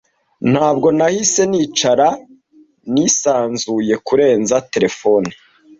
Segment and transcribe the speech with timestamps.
[0.51, 2.07] Ntabwo nahise nicara
[2.93, 5.29] nisanzuye kurenza telefone.